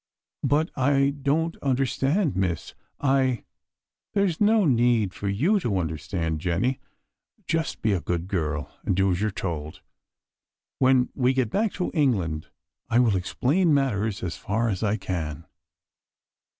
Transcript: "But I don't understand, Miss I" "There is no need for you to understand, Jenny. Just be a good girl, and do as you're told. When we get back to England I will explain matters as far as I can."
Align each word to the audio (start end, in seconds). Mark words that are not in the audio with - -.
"But 0.41 0.71
I 0.75 1.11
don't 1.11 1.57
understand, 1.57 2.35
Miss 2.35 2.73
I" 2.99 3.43
"There 4.15 4.25
is 4.25 4.41
no 4.41 4.65
need 4.65 5.13
for 5.13 5.29
you 5.29 5.59
to 5.59 5.77
understand, 5.77 6.39
Jenny. 6.41 6.79
Just 7.45 7.83
be 7.83 7.93
a 7.93 8.01
good 8.01 8.27
girl, 8.27 8.75
and 8.83 8.95
do 8.95 9.11
as 9.11 9.21
you're 9.21 9.29
told. 9.29 9.81
When 10.79 11.09
we 11.13 11.33
get 11.33 11.51
back 11.51 11.73
to 11.73 11.91
England 11.93 12.47
I 12.89 12.97
will 12.97 13.15
explain 13.15 13.75
matters 13.75 14.23
as 14.23 14.35
far 14.37 14.69
as 14.69 14.81
I 14.81 14.97
can." 14.97 15.45